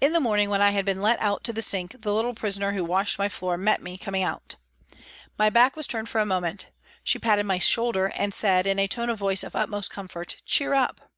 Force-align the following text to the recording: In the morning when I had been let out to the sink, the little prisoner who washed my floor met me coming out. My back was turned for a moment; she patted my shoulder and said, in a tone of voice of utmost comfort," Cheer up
In 0.00 0.12
the 0.12 0.20
morning 0.20 0.48
when 0.48 0.62
I 0.62 0.70
had 0.70 0.84
been 0.84 1.02
let 1.02 1.20
out 1.20 1.42
to 1.42 1.52
the 1.52 1.60
sink, 1.60 2.02
the 2.02 2.14
little 2.14 2.34
prisoner 2.34 2.70
who 2.70 2.84
washed 2.84 3.18
my 3.18 3.28
floor 3.28 3.58
met 3.58 3.82
me 3.82 3.98
coming 3.98 4.22
out. 4.22 4.54
My 5.38 5.50
back 5.50 5.74
was 5.74 5.88
turned 5.88 6.08
for 6.08 6.20
a 6.20 6.24
moment; 6.24 6.70
she 7.02 7.18
patted 7.18 7.46
my 7.46 7.58
shoulder 7.58 8.12
and 8.14 8.32
said, 8.32 8.64
in 8.64 8.78
a 8.78 8.86
tone 8.86 9.10
of 9.10 9.18
voice 9.18 9.42
of 9.42 9.56
utmost 9.56 9.90
comfort," 9.90 10.36
Cheer 10.46 10.72
up 10.74 11.10